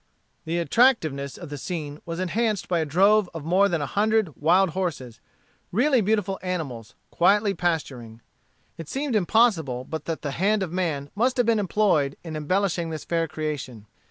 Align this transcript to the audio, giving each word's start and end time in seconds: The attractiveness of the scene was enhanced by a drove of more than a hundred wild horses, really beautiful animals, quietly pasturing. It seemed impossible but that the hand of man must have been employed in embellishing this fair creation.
The 0.45 0.57
attractiveness 0.57 1.37
of 1.37 1.51
the 1.51 1.59
scene 1.59 2.01
was 2.07 2.19
enhanced 2.19 2.67
by 2.67 2.79
a 2.79 2.87
drove 2.87 3.29
of 3.35 3.45
more 3.45 3.69
than 3.69 3.83
a 3.83 3.85
hundred 3.85 4.35
wild 4.35 4.71
horses, 4.71 5.19
really 5.71 6.01
beautiful 6.01 6.39
animals, 6.41 6.95
quietly 7.11 7.53
pasturing. 7.53 8.19
It 8.79 8.89
seemed 8.89 9.15
impossible 9.15 9.83
but 9.83 10.05
that 10.05 10.23
the 10.23 10.31
hand 10.31 10.63
of 10.63 10.71
man 10.71 11.11
must 11.13 11.37
have 11.37 11.45
been 11.45 11.59
employed 11.59 12.17
in 12.23 12.35
embellishing 12.35 12.89
this 12.89 13.05
fair 13.05 13.27
creation. 13.27 13.85